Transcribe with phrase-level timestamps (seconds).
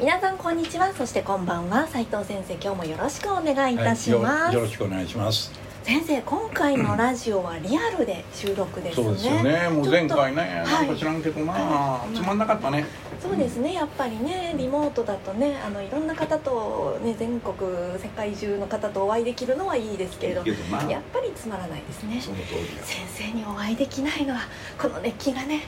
[0.00, 0.92] 皆さんこんにちは。
[0.94, 1.86] そしてこんばんは。
[1.88, 5.50] 斉藤先生今日もよろしくお願いいたします、はい、よよろしくお願いします。
[5.82, 9.68] 先生今回のラジオはリアルで収録ですね、そうですよね。
[9.70, 12.14] もう前回ねなんか知らんけどな、はい。
[12.14, 12.84] つまんなかったね。
[13.20, 13.74] そうですね。
[13.74, 17.56] やっぱりねリモートだとねあのいろんな方と、ね、全国
[17.98, 22.20] 世界中の方とお会いできるのはいいですけれどやっぱりつまらないですね。
[22.20, 24.40] その通りや先生にお会いできないのは
[24.80, 25.62] この熱気がね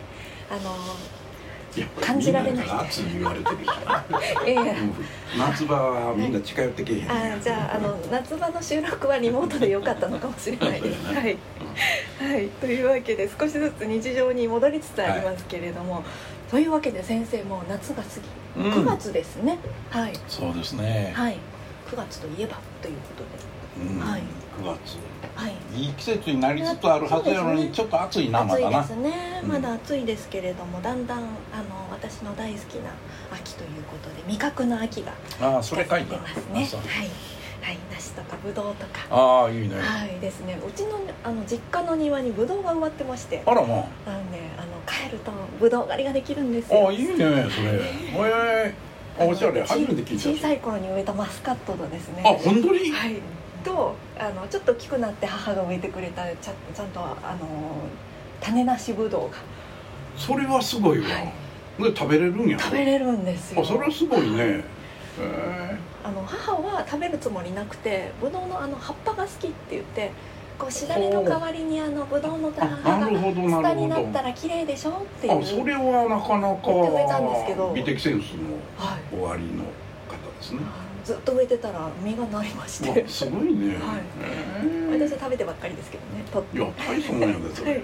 [0.48, 0.76] あの
[2.00, 2.66] 感じられない。
[2.66, 4.04] から暑い言われてるしな
[4.46, 4.94] ええうん
[5.38, 11.06] 夏場はみんな近寄ってけえへんあじゃああの夏場の収録はリモートで良かったのかもしれないです。
[11.06, 11.38] はい、
[12.18, 16.02] はい、というわけで少しずつ日常に戻りつつありますけれども、
[16.50, 18.08] というわけで先生もう夏が過
[18.56, 18.68] ぎ。
[18.68, 18.72] うん。
[18.72, 19.58] 9月ですね、
[19.90, 20.12] はい。
[20.26, 21.38] そうですね、はい。
[21.88, 23.24] 9月といえばというこ
[23.78, 23.94] とで。
[23.94, 24.00] うん。
[24.00, 24.20] はい。
[24.20, 24.24] 9
[24.62, 24.98] 月。
[25.36, 25.54] はい。
[25.74, 27.70] いい季節になりつつあるはずやのに、ね。
[27.72, 28.80] ちょっと暑いなまだな。
[28.80, 29.40] 暑いですね。
[29.42, 29.48] うん。
[29.48, 31.26] まだ暑いですけれども、だんだんあの
[31.90, 32.90] 私の大好きな
[33.32, 36.54] 秋ということで味覚の秋がああそれ書いてますね。
[36.54, 37.08] はい。
[37.62, 37.78] はい。
[37.92, 39.06] 梨とかぶどうとか。
[39.10, 40.58] ああいいね、はいですね。
[40.66, 43.42] うちのあの実家の庭にブドウが植わってまして。
[43.46, 43.86] あらまなので
[44.58, 46.88] あの帰るとブドウ狩りができるんですあよ。
[46.88, 47.38] あいいねそれ。
[47.74, 48.90] ええ
[49.22, 49.62] おしゃれ。
[49.62, 50.30] 初めて聞いた。
[50.30, 52.22] 小さい頃に植えたマスカットのですね。
[52.24, 52.90] あ本当に？
[52.90, 53.16] はい
[53.64, 57.46] とあのちょっと大きくなって母が植えてくれたちゃちゃんとあの
[58.40, 59.36] 種なしブドウが。
[60.16, 61.32] それはすごいわ、はい。
[61.82, 62.58] で食べれるんや。
[62.58, 63.62] 食べれるんですよ。
[63.62, 64.36] あそれはすごいね。
[64.38, 64.62] へ
[65.20, 70.10] えあの母は食べるつもりなくてブドウのあの葉っぱが好きって言って
[70.58, 77.68] こうしだれの代わりにあのブドウの葉あなるほどがツタになったら綺麗でしょっていうあそれはなかな言ってくれたんですけど。
[77.68, 79.00] か美的センスのはい。
[79.10, 79.64] 終わりの
[80.08, 80.60] 方ですね
[81.10, 83.00] ずっと植えてたら実がなりまして。
[83.02, 85.00] わすごいね、はい。
[85.00, 87.82] 私は食べてばっかりですけどねとっていや大層なんやでそれ、はい。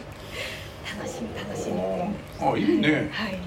[0.97, 1.81] 楽しみ楽しみ。
[1.81, 3.10] ああいいね。
[3.12, 3.38] はい。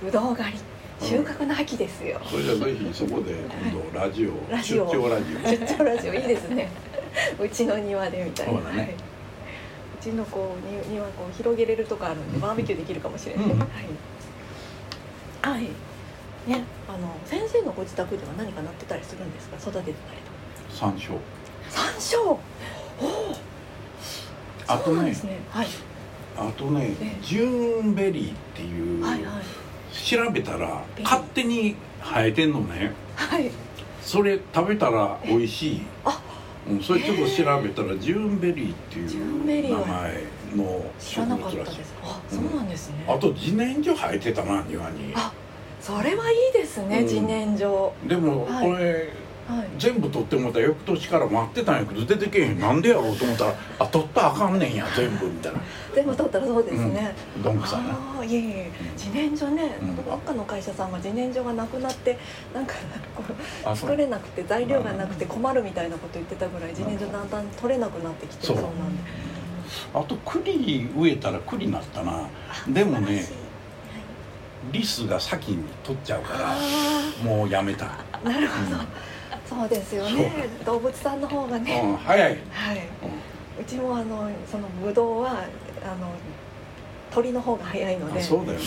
[0.00, 0.58] ぶどう狩り。
[1.00, 2.20] 収穫の秋ですよ。
[2.24, 4.86] それじゃあぜひそこで今度ラジオラジオ。
[4.86, 5.38] 出張ラジオ。
[5.50, 6.14] 出張ラジオ。
[6.14, 6.70] いいですね。
[7.40, 8.52] うちの庭でみたいな。
[8.52, 8.82] そうだね。
[8.82, 8.90] はい。
[8.92, 8.94] う
[10.00, 13.58] ちのこうに庭こう広げれるとこあるんでバーベキューできるかもしれない、うん。
[13.58, 13.68] はい。
[15.42, 15.68] はい
[16.46, 19.56] ねあの先生のご自宅では何かなってたりするんですか？
[19.56, 20.86] 育ててたりとか。
[20.86, 21.18] 山椒。
[21.70, 22.20] 山椒？
[22.28, 23.36] おお。
[24.66, 25.40] あとねね。
[25.50, 25.66] はい。
[26.36, 27.24] あとねええ。
[27.24, 29.44] ジューンベリーっていう、はいはい。
[29.94, 32.92] 調べたら勝手に生えてんのね。
[33.16, 33.50] はい。
[34.02, 35.82] それ食べたら美味しい。
[36.04, 36.20] あ
[36.66, 40.24] うん、それちょっと調べたらジューンベリーっていう名前
[40.56, 41.94] の植知らなかっ物らしいたです。
[42.02, 45.12] あそうなんですね、あと自然薯生えてたな庭に。
[45.14, 45.30] あ
[45.84, 47.04] それはいいですね、うん。
[47.04, 48.66] 自然薯でもはい。
[48.70, 49.12] これ、
[49.46, 49.68] はい。
[49.78, 52.58] 全部取ってもらったら翌年から待ってたんやけど出てけえへん。
[52.58, 55.60] なんでやろうと思ったらあ取ったらあかんねんや全部みたいな。
[55.94, 57.60] 全部取ったらそうですね、どん。
[57.60, 58.70] くさいなああいえいえ。
[58.96, 59.96] 自然薯ね、うん。
[59.96, 62.18] どっかの会社さんが自然薯がなくなって
[62.54, 62.72] なんか
[63.74, 69.02] 作れなくて材料がなくて困るみたいなこと言ってたぐらい自然薯だんだん取れなくなってきてそそううなんで。
[69.92, 72.12] あと栗植えたら栗なったな。
[72.12, 72.28] あ
[72.68, 73.43] でもね
[74.72, 76.56] リスが先に取っちゃうからあ
[77.24, 78.78] もうやめた、あなるほど、
[79.46, 80.48] そうですよね。
[80.64, 82.80] 動物さんの方がね、うん、早い、はい、
[83.60, 85.30] うちもあのそのブドウは
[85.82, 86.12] あの
[87.12, 88.20] 鳥の方が早いので。
[88.20, 88.64] あそうだよね。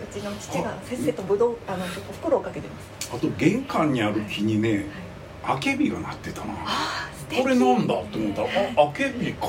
[0.00, 3.10] うちの父がせっせとブドウあの袋をかけてます。
[3.14, 4.86] あと玄関にある木にね
[5.42, 6.54] あけびがなってたな。
[7.42, 9.46] これなんだって思ったらああけびか。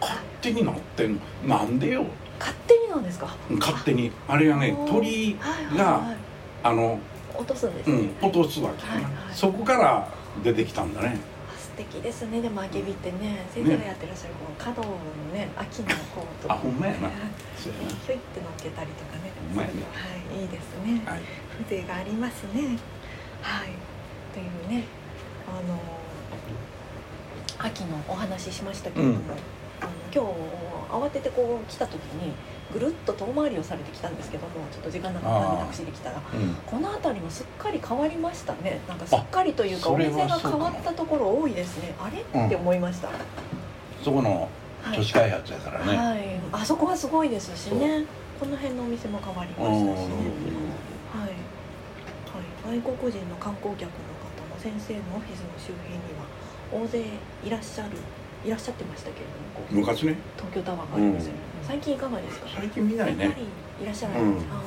[0.00, 1.58] 勝手になってんの。
[1.58, 2.06] なんでよ
[2.40, 3.36] 勝手になんですか？
[3.60, 4.10] 勝手に。
[4.26, 6.16] あれがね鳥はいはいがはい。
[6.64, 6.98] あの
[7.36, 8.82] 落とすんですね、うん落とすわけ。
[8.82, 9.34] やな、はいはい。
[9.34, 10.08] そこから
[10.42, 11.18] 出てきたんだね。
[11.48, 12.42] あ素敵ですね。
[12.42, 14.96] でもあけびってね先生がやってらっしゃるこの角の
[15.32, 17.08] ね秋のこうとあほんまやな。
[17.58, 19.32] ひょいって乗っけたりとかね。
[19.48, 21.02] ほんまやねはいいいですね。
[21.04, 21.20] はい。
[21.64, 22.78] 風情がありますね。
[23.42, 23.68] はい。
[24.34, 24.84] というね
[25.48, 25.78] あの
[27.58, 29.22] 秋のお話ししましたけれども、うん
[30.12, 30.30] 今日
[30.90, 32.32] 慌ててこう来た時に
[32.72, 36.16] ぐるっと遠回りをされてきたんですけどもちょっと時間なかったんでタクシーで来たら。
[36.16, 36.54] うん。
[36.66, 38.80] この辺りもすっかり変わりましたね。
[38.88, 41.94] なんかすっかりというかお店が変わったところ多いですね。
[41.98, 42.46] あれ、うん。
[42.46, 43.08] って思いました。
[44.02, 44.48] そこの
[44.82, 44.96] はい。
[44.96, 48.04] 都市開発やからね、はい、あそこはすごいですしね。
[48.38, 50.14] この辺のお店も変わりましたしね。
[51.12, 51.36] はい、
[52.68, 56.24] はい、外国人の観光客の方も先生のオフィスの周辺には
[56.72, 57.04] 大勢
[57.44, 57.90] いらっしゃる
[58.44, 59.74] いらっしゃってましたけれどもこう。
[59.74, 60.16] 昔ね。
[60.36, 62.48] 東京タワーがありますよね、最近いかがですか？
[62.56, 63.24] 最近見ないね。
[63.24, 63.46] やっぱり
[63.82, 64.38] いらっしゃらない、うん。
[64.38, 64.62] ああ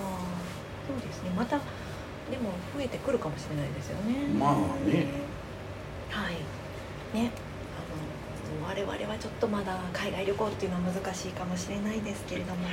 [0.88, 1.30] そうですね。
[1.36, 4.28] またでも増えてくるかもしれないですよね。
[4.38, 4.54] まあ
[4.88, 5.08] ね。
[6.10, 6.36] はい。
[7.18, 7.31] ね。
[7.74, 12.72] あの我々はちょっとまだ海外旅行っていうのは難しいかもしれないですけれども、は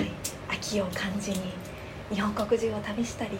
[0.00, 0.10] い、
[0.48, 1.52] 秋を感じに
[2.12, 3.30] 日本国中を旅したり。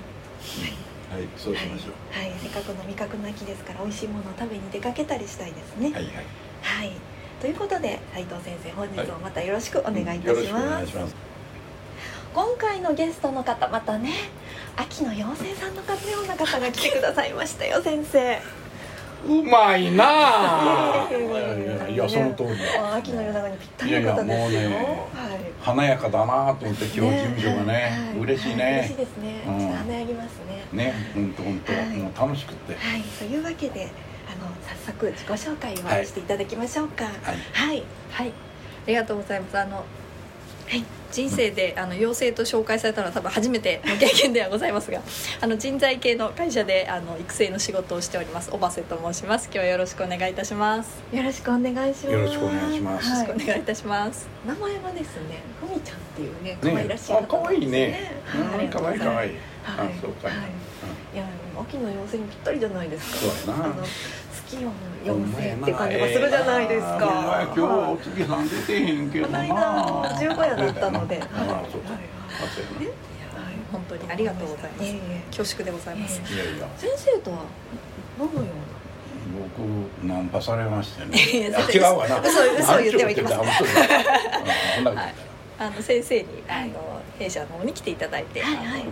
[1.10, 1.28] はい。
[1.36, 5.88] そうしましょはい、はい、せっかくの味覚の秋ですから美味しいものを食べに出かけたりしたいですね。
[5.88, 6.24] うはいはい
[6.62, 6.92] はい、
[7.40, 11.14] ということで斉藤先生本日もまたよろしくお願いいたします,、
[12.34, 14.12] 今回のゲストの方またね
[14.76, 18.38] 秋の妖精さんの方ような方が来てくださいましたよ先生。
[19.26, 21.08] うまいなあ。
[21.10, 24.50] いやいやいやその通りあ秋の夜長にぴったりの方ですよ。
[24.50, 25.40] いやいやもうねはい。
[25.60, 28.18] 華やかだなと思って今日事務所がねはい。
[28.20, 30.26] 嬉しいはい嬉しいねですね、うんちょっと華やぎます
[30.72, 30.84] ね。
[30.84, 31.72] ね本当本当。
[31.72, 31.82] はい。
[31.96, 32.74] もう楽しくって。
[32.74, 33.02] はい。
[33.02, 33.88] というわけであ
[34.38, 36.02] の早速自己紹介はい。
[36.02, 37.04] をしていただきましょうか。
[37.04, 37.14] はい。
[37.52, 37.82] はい。
[38.10, 38.32] はい、あ
[38.86, 39.58] りがとうございます。
[39.58, 39.82] あの、は
[40.76, 40.84] い。
[41.10, 45.00] 人生であの妖精と紹介されたのは多分初めての経験ではございますが、
[45.40, 48.50] あの人材系の会社であの育成の仕事をしております。
[48.50, 49.46] 小バセと申します。
[49.46, 51.02] 今日はよろしくお願いいたします。
[51.10, 52.12] よろしくお願いします。
[52.12, 53.08] よろしくお願いします。
[53.10, 54.28] はよろしくお願いいたします。
[54.46, 58.10] 名前はですねふみちゃんっていうねね可愛らしい方あ可愛いね。
[58.30, 59.00] 可愛い可愛い。
[59.00, 59.30] はい。
[59.64, 60.28] あそうか。
[60.28, 60.36] はい。
[61.14, 61.24] いや
[61.58, 63.32] 秋の妖精にぴったりじゃないですか。
[63.32, 63.64] そうやな。
[63.64, 63.82] あの
[64.48, 64.72] 月夜の
[65.04, 67.92] 妖精って感じがするじゃないですか、お前今日はい。
[67.92, 69.46] お月さん出てへんけどな。
[69.46, 71.28] この間十五夜だったので、ああ
[71.70, 72.02] そうかはい。
[73.70, 74.94] 本当にありがとうございます。
[75.36, 76.22] 恐縮でございます。
[76.32, 76.66] いやいや。
[76.78, 77.44] 先生とは
[78.18, 78.46] どのよ
[79.38, 81.18] 僕ナンパされましてね。
[81.18, 82.18] 違うわな。
[82.20, 83.40] 嘘嘘を言ってはいけません。
[85.60, 88.66] あの先生にあはいの弊社の方に来ていただいて、はいはい。
[88.68, 88.82] はい、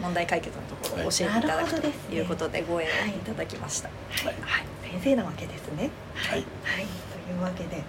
[0.00, 3.88] 問題解決のところを教えていただくということでご縁をいただきました。
[3.88, 3.94] は
[4.30, 4.34] い。
[4.40, 5.90] はい、先生なわけですね。
[6.14, 6.44] はい。
[6.64, 6.86] はい、
[7.26, 7.82] というわけで、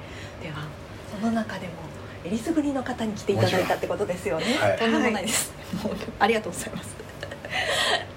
[0.43, 0.67] では
[1.19, 1.73] その中でも
[2.23, 4.45] えりすぐりの方に来ていただいたってことですよね。
[4.59, 4.77] はい。
[4.77, 5.51] とんでもないです。
[5.83, 6.95] もうありがとうございます。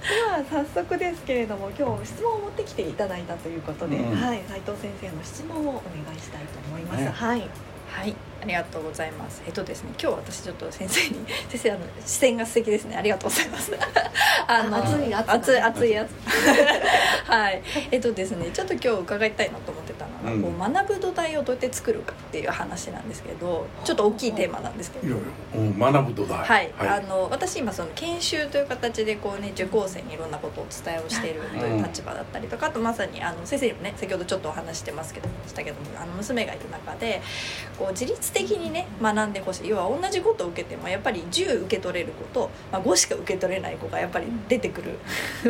[0.05, 4.21] では早速ですけれども、今日質問を持ってきていただいたということで、うん。
[4.21, 7.01] はい、斉藤先生の質問をお願いしたいと思います。
[7.05, 7.49] ねはい、
[7.95, 9.41] はい、ありがとうございます。
[9.47, 12.97] えっとですね、今日私ちょっと先生に 先生あの視線が素敵ですね。
[12.97, 13.73] ありがとうございます。
[14.49, 16.17] あの熱い熱い熱い熱い。
[17.25, 17.63] はい。
[17.93, 25.17] えっとですね、ちょっと今日伺いたいなと思ってたのこう学ぶ土台をどうやって作るかっていう話なんですけど、ちょっと大きいテーマなんですけど。
[25.55, 37.23] 学ぶとだはい、あの私今その研修という形でこうね受講生にいろんなことをお伝えをしているという立場だったりとかあとまさにあの先生にもね先ほどちょっとお話してますけどしたけどもあの娘がいる中で
[37.79, 39.69] こう自律的にね学んでほしい。
[39.69, 44.99] 要は同じことを受けてもやっぱり10受け取れる子と、まあ、5しか受け取れない子がやっぱり出てくる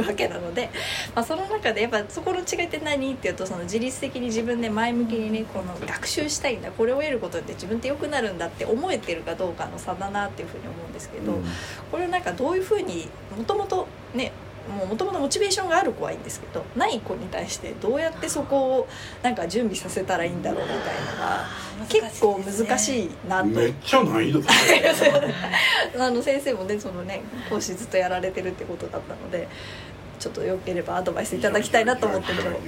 [0.06, 0.70] わけなので、
[1.14, 11.44] まあ、その中でやっぱそこの違いって何っていうとその自律的に自分で前向きにねこの学習したいんだこれを得ることで自分って良くなるんだって思えてるかどうかの差だなっていうふうに思うんですけど、うん
[11.90, 14.32] これなんかどういうふうにもともとね
[14.68, 18.88] もともとモチベーションがある子はいいんですけどない子に対してどうやってそこを
[19.22, 21.46] なんか準備させたらいいんだろうみたいなのが
[21.88, 23.04] 結構難しい。
[23.04, 23.46] いなと。
[23.46, 24.82] めっちゃ難易度高い
[26.00, 27.20] あの先生もねそのね
[27.50, 29.46] 講師ずっとやられてるってことだったので
[30.24, 32.58] ちょっとよければアドバイスいただきたいなと思ってるでも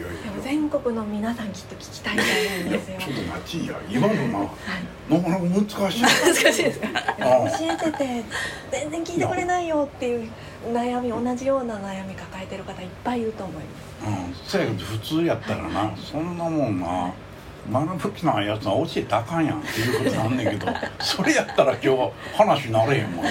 [0.43, 2.99] 全国の皆さんきっと聞きたいと思うんですよ。
[2.99, 6.03] ちょっと待ちいや今のなはいなかなか難しい。
[6.03, 6.81] 難しいです。
[6.81, 7.25] かあ
[7.59, 8.25] 教えてて
[8.71, 10.31] 全然聞いてくれないよっていう
[10.71, 14.59] 悩み同じような悩み抱えてる方いっぱいいると思います。
[14.59, 17.15] うん、せやけど普通やったらなそんなもんな。
[17.73, 23.31] 学ぶ気ないやつは教えたらあかんやんっていうことなんねんけどそれやったら今日話なれへんもんな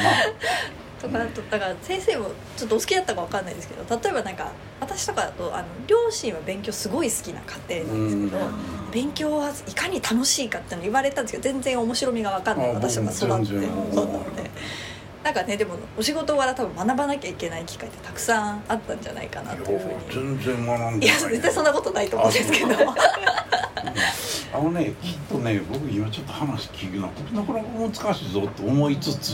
[1.02, 8.92] とかだとだから先生もちょっとお好きだったかわかんないですけど例えばなんか私とかだとあの両親は勉強すごい好きな家庭なんですけど、うん。
[8.92, 14.50] 勉強はいかに楽しいかっての言われたんですけど全然面白みが分かんないあ私が育ってそうなので
[15.24, 20.38] なんかねでもお仕事柄多分学ばなきゃいけない機会ってたくさんあったんじゃないかなというふうに。
[20.38, 22.68] 全然学んいやでない絶対そんなことないと思うんですけど。
[24.54, 29.34] あのねきっとね僕今ちょっと話聞くのなかなか難しいぞと思いつつ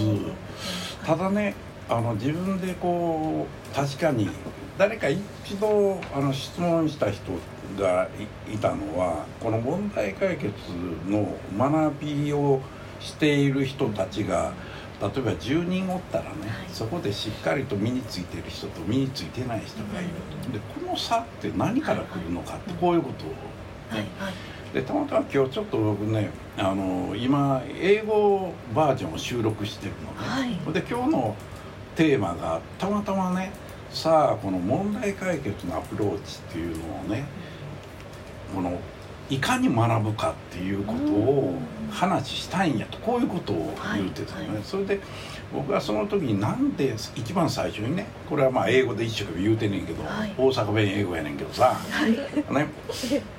[1.05, 1.55] ただね
[1.89, 4.29] あの自分でこう確かに
[4.77, 7.23] 誰か一度あの質問した人
[7.77, 8.07] が
[8.47, 10.53] いいたのはこの問題解決
[11.07, 12.61] の学びを
[12.99, 14.53] している人たちが
[15.01, 16.29] 例えば10人おったらね、
[16.71, 20.11] そこでしっかりと身についている人と身についてない人がいる
[20.53, 23.29] でこの差って何から来るのかってこういうことを
[23.89, 30.73] はいはいでたまたま今日ちょっと僕ねあの今英語バージョンを収録してるのね、はい。
[30.73, 31.35] で今日の
[31.95, 33.51] テーマがたまたまね
[33.91, 37.25] さあこの問題解決のアプローチっていうのをね
[38.55, 38.79] この
[39.29, 41.57] いかに学ぶかっていうことを
[41.89, 44.63] 話したいんやとこういうことを言うてたのね、はいはい。
[44.63, 44.99] それで
[45.53, 50.33] 僕はその時になんで一番最初にねこれはまあ英語で一生懸命言うてんねんけど、はい。
[50.37, 52.11] 大阪弁英語やねんけどさ、はい。
[52.11, 52.67] ね、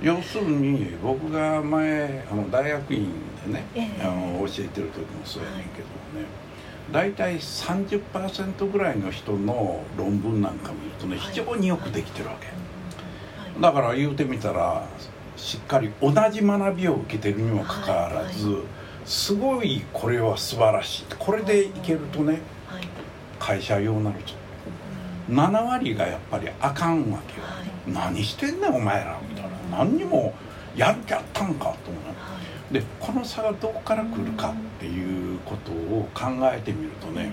[0.03, 3.09] 要するに僕が前あの大学院
[3.47, 4.03] でね、ええ。
[4.03, 5.87] あの教えてる時もそうやねんけど
[6.21, 6.27] ね、
[6.93, 11.27] 大体30%ぐらいの人の論文なんか見るとねはい。
[11.33, 12.53] 非常によくできてるわけ、は
[13.59, 13.63] い。
[13.63, 14.87] だから言うてみたら
[15.37, 18.63] しっかり同じ学びを受けてるにもかかわらず、はい
[19.05, 21.05] すごいこれは素晴らしい。
[21.19, 22.89] これでいけるとねはい。
[23.39, 24.33] 会社用になると。
[25.31, 27.93] 7割がやっぱりあかんわけよ、はい。
[28.13, 29.79] 何してんねんお前らみたいな。
[29.79, 30.35] 何にも
[30.77, 32.05] やる気あったんかと思う。
[32.05, 32.39] は
[32.71, 32.75] い。
[32.75, 37.31] でこの差がどこから来るかっていうことを考えてみるとね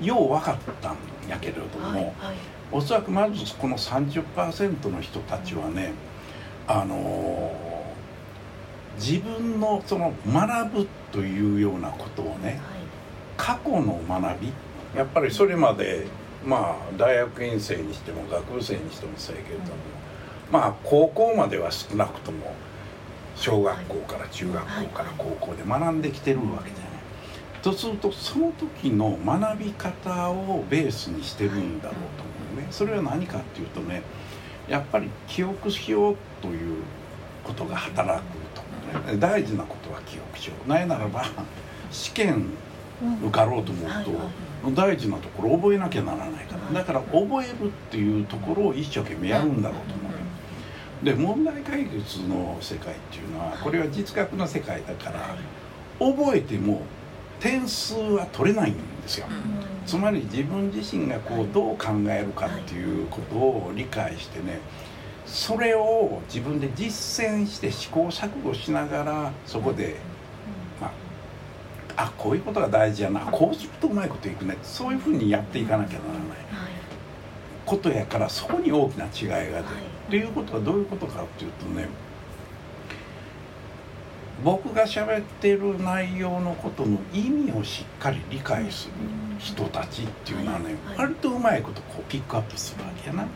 [0.00, 0.96] よう分かったん
[1.28, 2.36] やけれども、はいはい。
[2.72, 5.92] おそらくまずこの30%の人たちはね
[6.66, 7.65] あのー
[8.98, 12.60] 自分のその学ぶというようなことをね
[13.36, 14.52] 過去の学び
[14.96, 16.06] やっぱりそれまで
[16.44, 19.70] まあ大学院生にしても学部生にしてもそうやけれども、
[20.50, 22.54] まあ高校までは少なくとも
[23.34, 26.86] 小学校から中学校から高校で学んできてるわけじゃない。
[27.62, 32.68] とするとその時の学び方をベースにしてるんだろうと思うね。
[32.70, 34.02] それは何かっていうとね
[34.68, 36.82] やっぱり記憶しようという
[37.44, 38.35] ことが働く。
[39.18, 40.68] 大事なことは記憶しよう。
[40.68, 41.24] ないならば
[41.90, 42.46] 試験
[43.22, 43.90] 受かろうと思う
[44.64, 46.80] と、大事なところ覚えなきゃならないから。
[46.80, 50.18] だから覚えるっていうところを一生懸命やるんだろうと思うよ。
[51.02, 55.36] で問題解決の世界っていうのはこれは実学の世界だから
[55.98, 56.82] 覚えても
[57.38, 59.26] 点数は取れないんですよ。
[59.86, 64.60] つまり自分自身がこうどう考えるかっていうことを理解してね
[65.26, 69.96] それを自分で実践して試行錯誤しながらそこで
[70.80, 70.86] ま
[71.96, 76.22] ああこういうことが大事やなこうするとうまいこといくねそういうふうにやっていかなきゃならない。
[77.64, 79.64] ことやからそこに大きな違いが出る。
[80.06, 81.88] っていうことはどういうことかっていうとね
[84.44, 88.92] 僕が喋ってる内容のことの意味をしっかり理解する
[89.40, 90.98] 人たちっていうのはねはい。
[90.98, 93.26] 割とうまいことこうピックアップするわけやな。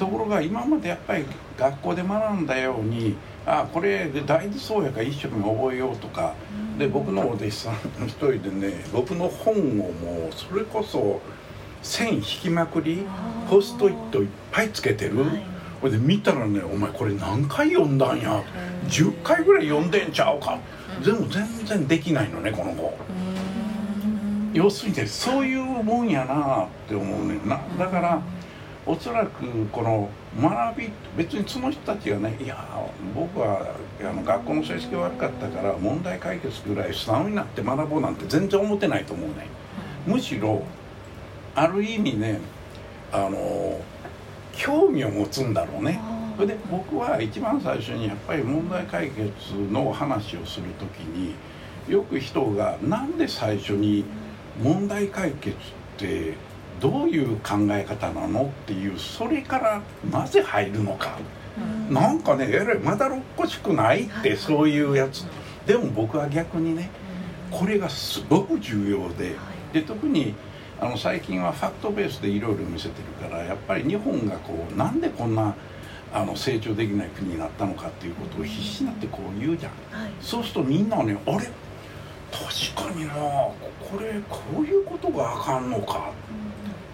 [0.00, 1.26] ところが今までやっぱり
[1.58, 6.34] 学校で学んだようにあこれ大事そうやから一生懸命覚えようとか
[6.78, 9.58] で僕のお弟子さんの一人でね僕の本を
[9.92, 11.20] もうそれこそ
[11.82, 13.02] 線引きまくり
[13.50, 15.16] ポストイットいっぱいつけてる、
[15.80, 15.90] ほい。
[15.90, 18.42] で見たらね「お前これ何回読んだんや」
[18.88, 20.58] 10回ぐらい読んでんちゃうか。
[21.04, 22.92] でも全然できないのねこの子
[24.52, 27.60] 要するにねそういうもんやなって思うねんな。
[27.78, 28.20] だから
[28.90, 32.56] おそらくこの学び別にその人たちがねいや
[33.14, 33.64] 僕は
[34.00, 39.46] あの学校の成績悪かったから問題解決ぐらい素直になって学ぼうなんて全然思ってないと思うね。
[40.08, 40.64] むしろ
[41.54, 42.40] ある意味ね
[43.12, 43.80] あの
[44.52, 46.00] 興味を持つんだろうね。
[46.34, 51.34] それで僕は一番最初にやっぱり問題解決の話をする時に
[51.88, 54.04] よく人がなんで最初に
[54.60, 55.60] 問題解決っ
[55.96, 56.34] て
[56.80, 61.18] どういう考え方なのっていうそれからなぜ入るのか。
[61.90, 65.26] なんかねえらいまだろっこしくないってそういうやつ。
[65.66, 66.88] でも僕は逆にね
[67.50, 69.34] これがすごく重要で
[69.72, 70.34] で特に
[70.80, 75.54] あの最近はファクトベースでいろいろ見せてるからやっぱり日本がこうなんでこんな
[76.14, 79.72] あの成長できない国になったのかっていうことを必死になってこう言うじゃん。
[80.20, 81.50] そうするとみんなねあれ？
[82.32, 83.54] 確かになこ
[84.00, 86.12] れこういうことがあかんのか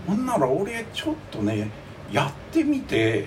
[0.06, 1.70] ほんなら俺ちょっとね
[2.12, 3.26] やってみて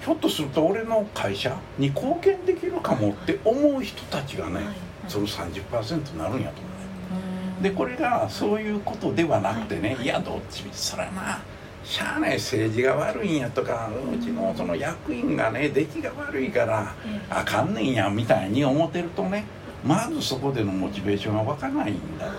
[0.00, 4.60] ひょっとすると俺の会社に貢献できるかもって思う人たちがね
[5.08, 7.62] その30%になるんやと思う。
[7.62, 7.70] ね。
[7.70, 11.40] でこれがそういうことではなくてね、い、やどっちみちそらな
[11.82, 16.94] しゃあない政治が悪いんやとかうちのその役員がね出来が悪いから
[17.30, 19.44] あかんねんやみたいに思ってるとね
[19.84, 22.26] まずそこでのモチベーションが湧かないんだ。
[22.26, 22.32] と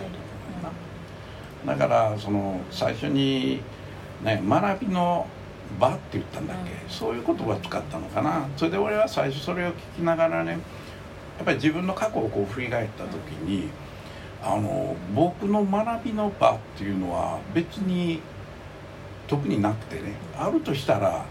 [1.66, 3.62] だからその最初に
[4.24, 5.28] ね学びの
[5.80, 8.48] 場って言ったんだっけ、そういう言葉を使ったのかな？
[8.58, 13.14] それで俺は最初それを聞きながらねやっぱり自分の過去をこう振り返った時
[13.46, 13.70] に
[14.42, 18.22] あの僕の学びの場っていうのは別に
[19.28, 21.26] 特になくてねあるとしたら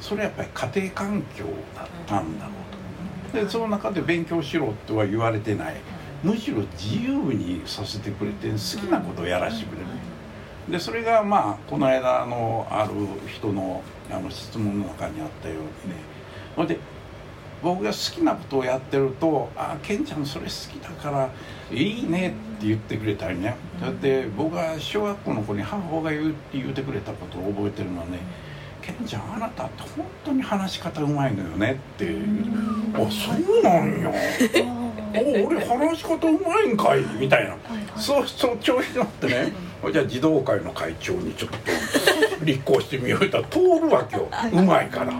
[0.00, 1.44] それはやっぱり家庭環境
[1.76, 2.52] だったんだろ
[3.30, 3.44] うと。
[3.44, 5.76] でその中で勉強しろとは言われてない
[6.22, 9.86] むしろ自由にさせてくれて好きなことをやらせてくれる。
[10.68, 12.92] でそれがまあこの間のある
[13.26, 16.00] 人のあの質問の中にあったようにね。
[16.54, 16.78] ほんで
[17.62, 21.30] 僕が好きなことをやってると「あケンちゃんそれ好きだから
[21.70, 28.18] いいね」って言ってくれたりねだって僕が小学校の子に母親が言う言ってくれたことを覚えてるのはね
[28.82, 32.16] 「ケンちゃんあなたって本当に話し方うまいのよね」って
[32.94, 34.12] 「あそうなんや」
[35.14, 37.56] お俺話し方うまいんかいみたいな、
[37.96, 39.52] そうそう調子に乗ってね、
[39.92, 43.42] じゃあ児童会の会長にちょっと立候補してみようと。
[43.44, 45.12] 通るわけよ、うまいから。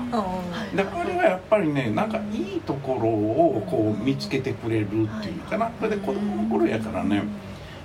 [0.75, 5.71] であれはやっぱりねなんかいいところをこう見つけてくれるっていうかな。
[5.79, 7.23] それで子供の頃やからね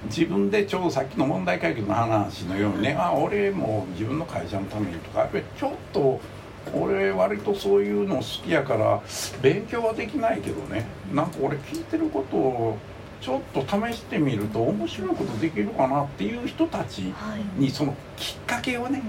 [0.06, 6.20] 自分でちょうどさっきの問題解決の話のようにねあ俺も自分の会社のためにとかやっぱりちょっと
[6.74, 9.02] 俺割とそういうの好きやから
[9.42, 10.86] 勉強はできないけどね。
[11.14, 12.78] なんか俺聞いてることを
[13.22, 17.14] ちょっと試してみると面白いことできるかなっていう人たち
[17.58, 19.02] にそのきっかけをね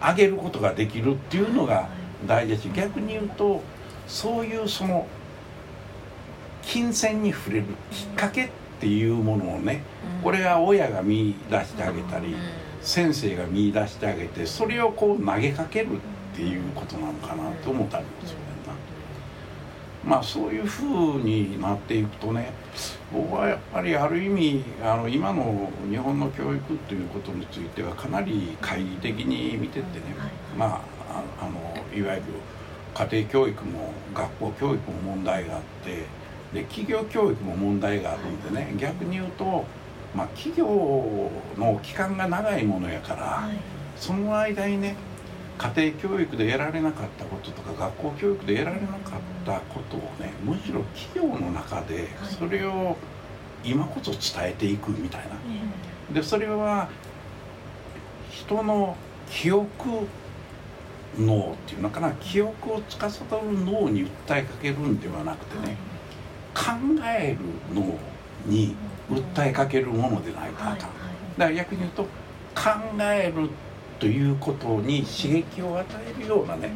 [0.00, 1.88] あげることができるっていうのが
[2.26, 3.62] 大事だし逆に言うと
[4.06, 5.06] そういうその
[6.62, 8.48] 金銭に触れるきっかけっ
[8.80, 9.82] ていうものをね
[10.22, 12.36] これは親が見出してあげたり
[12.82, 18.48] 先生が見出してあげてそれをこう投げかけるっていうことなのかなと思ったんですよね。
[20.04, 22.52] まあそういうふうになっていくとね
[23.12, 30.04] 僕はやっぱりある意味あの今の日本の教育ということについてはかなり懐疑的に見てってね、
[30.56, 30.80] ま
[31.10, 31.50] ああの
[31.94, 32.26] いわゆる
[32.94, 36.04] 家庭教育も学校教育も問題があって
[36.54, 39.64] で企業教育も問題があるんでね逆に言うと、
[40.14, 43.48] まあ、企業の期間が長いものやから、
[43.96, 44.96] その間にね
[45.58, 49.00] 家庭教育で得られなかったこととか学校教育で得られなかっ
[49.44, 52.96] たことをねむしろ企業の中でそれを
[53.64, 56.14] 今こそ伝えていくみたいな。
[56.14, 56.88] でそれは
[58.30, 58.96] 人の
[59.28, 60.06] 記憶
[61.18, 63.18] 脳っていうのかな記憶を司る
[63.64, 65.76] 脳に訴えかけるんではなくてね
[66.54, 66.70] 考
[67.04, 67.44] える
[67.74, 67.98] 脳
[68.46, 68.74] に
[69.10, 70.78] 訴えかけるものでないかん。
[70.78, 70.90] だか
[71.36, 72.04] ら逆に言うと
[72.54, 73.50] 考える
[73.98, 75.86] ということに刺激を与
[76.18, 76.70] えるようなね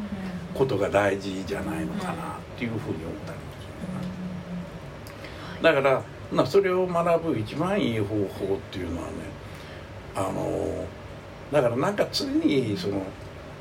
[0.53, 2.15] ことが大事じゃないのかなっ
[2.57, 3.43] ていうふうに思ったりす
[5.57, 9.13] るだからまあそれを学ぶ一番いい方法っていうのはね
[10.15, 10.85] あの
[11.51, 13.01] だからなんか常にその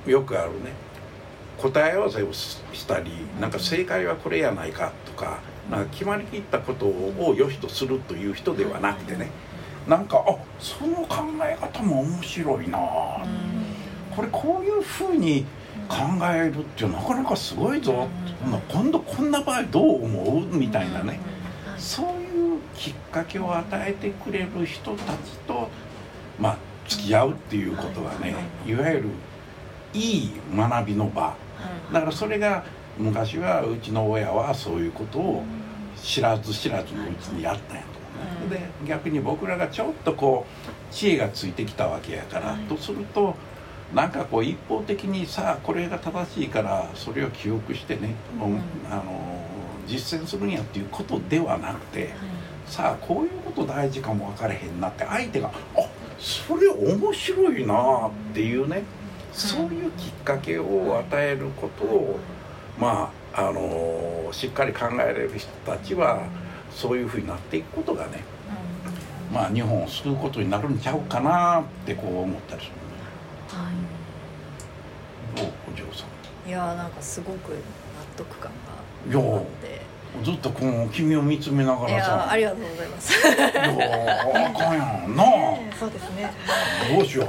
[0.07, 0.73] よくあるね
[1.59, 9.31] 答え合わせをしたりなんか正解はこれやないかとかなんか決まりきったことを良しとするという人ではなくてね
[9.87, 12.79] なんかあその考え方も面白いな
[14.15, 15.45] これこういうふうに
[15.89, 15.97] 考
[16.33, 18.09] えるってなかなかすごいぞ、
[18.71, 20.47] 今度こんな場合どう思う？
[20.57, 21.19] みたいなね。
[21.79, 25.69] そういうきっかけを与えてくれる人たちと
[26.39, 26.57] まあ
[26.89, 28.35] 付き合うっていうことがね
[28.67, 29.09] いわゆる
[29.95, 31.35] いい学びの場。
[31.93, 32.65] だからそれが
[32.99, 35.45] 昔はうちの親はそういうことを
[35.97, 37.89] 知らず知らずのうちにやったんやと
[38.39, 38.51] 思う。
[38.51, 38.57] ね。
[38.83, 43.35] で逆に僕らがちょっとこう知恵がついてきたわけやから、とすると
[43.95, 49.03] なんかこう一方的にさあこれが正しいからそれを記憶してね、うん、あの
[49.87, 52.11] 実践するんやっていうことではなくて、
[52.67, 55.81] さあこういうこと大事かも分からへんなって相手が「あ
[56.19, 58.85] それ面白いな」っていうね
[59.33, 62.19] そういうきっかけを与えることを
[62.79, 66.23] まああのしっかり考えられる人たちは
[66.71, 68.25] そういうふうになっていくことがね
[69.33, 72.73] まあ日本を救うことになるんちゃうかなってこう思ったりする。
[73.53, 73.75] はい、
[75.77, 76.49] どうお嬢さん。
[76.49, 77.57] いやなんかすごく納
[78.17, 79.81] 得感があって
[80.23, 82.31] ずっとこの君を見つめながらさ。
[82.31, 83.13] ありがとうございます。
[83.13, 83.31] い
[83.79, 85.25] やあかんやんな。
[85.79, 86.31] そうですね。
[86.95, 87.27] どうしよう。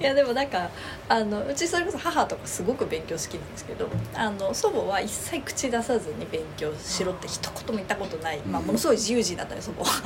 [0.00, 0.14] いや。
[0.14, 0.68] でもなんか
[1.08, 10.02] あのうちそれこそ母とかすごく勉強好きなんですけどあの祖母は一切口出さずに勉強しろって一言も言ったことない、まあ、ものすごい自由人だったね祖母は。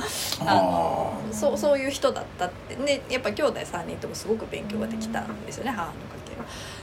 [0.49, 2.75] あのそうそういう人だったって。
[2.75, 6.16] でやっぱ兄弟3人ともすごく勉強ができたんですよね母の家系は。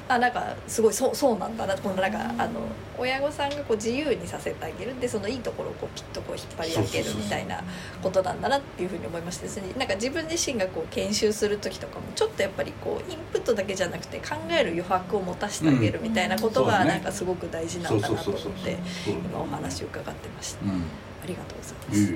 [0.06, 2.60] あなんかすごいそうそうなんだなこのなんかあの
[2.98, 7.64] 親御さんがこう自由にさせてあげるでそのいいところをこうピッとこう引っ張り上げるみたいな
[8.02, 20.66] ことなんだなっていうふうに思いましてですねなんか自分自身がこう研修する時とかもちょっとやっぱりこうインプットだけじゃなくて考える余白を持たせてあげるみたいなことがなんかすごく大事なんだなと思って今お話を伺ってました。
[20.66, 22.06] ありがとうございます。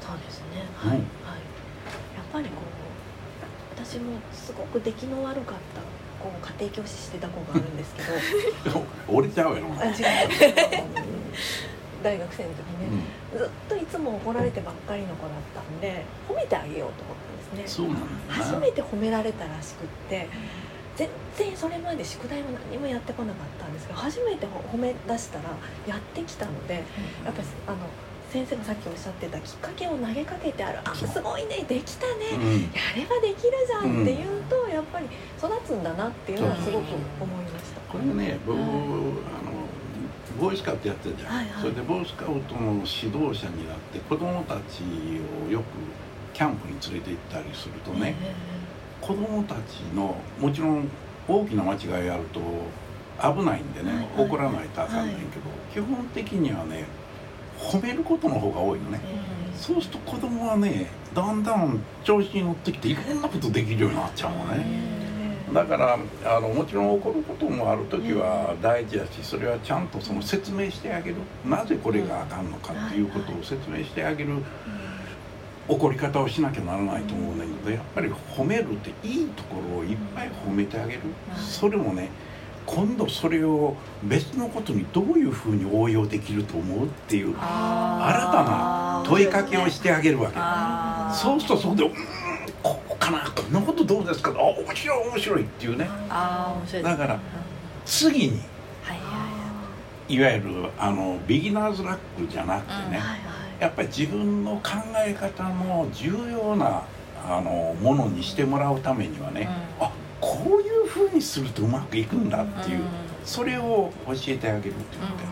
[0.00, 0.64] そうですね。
[0.76, 0.98] はい、はい。
[0.98, 1.04] やっ
[2.32, 2.80] ぱりこう
[3.84, 5.80] 私もすごく出来の悪かった
[6.20, 8.02] こう家庭教師してた子があるんですけ
[8.70, 8.82] ど。
[9.08, 9.94] 俺ちゃうやろあ違う。
[12.02, 12.64] 大学生の時ね、
[13.34, 17.22] うん、ずっといつも怒られてばっかりの子だったんで褒めてあげようと思った
[17.56, 17.88] んですね。
[18.28, 20.28] 初めて褒められたらしくって
[20.96, 25.44] 全然それまで宿題も何もやってこなかったんですけど初めて褒め出したら
[25.86, 26.84] やってきたので、
[27.24, 27.78] やっぱりあの
[28.30, 35.06] 先生がさっきおっしゃってたきっかけを投げかけてあるあすごいねできたね、うん、やればできるじゃんっていうと、ぱり
[35.38, 37.80] 育つんだなっていうのはすごく思いました。
[37.82, 38.80] これね僕、はい、あの
[40.40, 44.82] ボーイスカウトやってるじゃん、はいはい、それでボーイスカウトの指導者になって子供たち
[45.48, 45.64] をよく
[46.32, 48.14] キャンプに連れて行ったりするとね、
[49.00, 50.88] 子供たちのもちろん
[51.28, 52.40] 大きな間違いあると
[53.20, 55.30] 危ないんでね、はいはい、怒らないとあかんねんけど、
[55.74, 56.86] 基本的にはね
[57.58, 59.00] 褒めることの方が多いのね、
[59.60, 64.64] そうすると子供はねだんだん調子に乗ってきていろんなことできるようになっちゃうのね、
[65.52, 71.16] だからあのもちろん怒ることもある時は大事だしそれはちゃんとその説明してあげる。
[71.44, 74.38] なぜこれがあかんのかっていうことを説明してあげる。
[75.68, 81.00] 怒り方をしなきゃならないと思うんだけどやっぱり褒めるっていいところをいっぱい褒めてあげる。
[81.36, 82.08] それもね
[82.72, 90.38] 今度それを別のことにどういうふうに応用できると思うっていう新たな問いかけをしてあげるわけ。
[91.16, 91.92] そうするとそこで「うん
[92.62, 95.90] ここかなこんなことどうですか?」あ面白い面白いっていうね。
[96.82, 97.18] だから
[97.84, 98.40] 次に
[100.08, 103.00] いわゆるあのビギナーズラックじゃなくてね
[103.58, 104.70] やっぱり自分の考
[105.04, 106.82] え方の重要な
[107.28, 109.48] あのものにしてもらうためにはね、
[109.80, 112.80] うん、あこういうふうにするとうまくいくんだっていう、
[113.24, 115.30] それを教えてあげるっていうことや、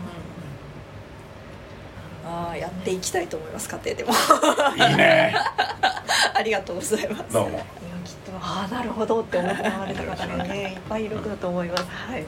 [2.25, 4.11] ああやっていきたいと思います家庭でも。
[4.11, 5.35] いいね。
[6.33, 7.33] ありがとうございます。
[7.33, 7.59] どうも。
[8.03, 11.83] きっとああなるほどって思ってわれた方がねいっぱいいるかと思います。
[11.83, 12.25] はい。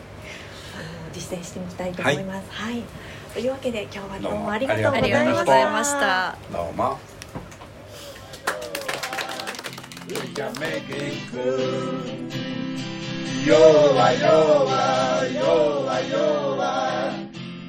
[1.14, 2.84] 実践してみたいと思います、はい、はい、
[3.34, 6.38] というわけで今日はどうもありがとうございました。
[6.52, 7.00] どうも。
[10.08, 12.41] We can make it good.
[13.44, 14.68] 弱弱
[15.34, 16.62] 弱弱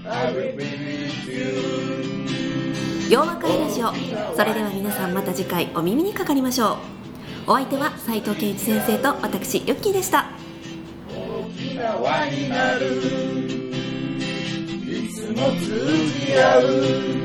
[0.05, 3.91] I will be with you 洋和会ラジオ
[4.37, 6.73] それでは皆さんまた次回お耳にかかりましょ
[7.47, 10.27] うお相手は斉藤健一先生と私ヨッキーでした
[11.09, 12.99] 大きな輪になる
[14.87, 17.22] いつも通じ合う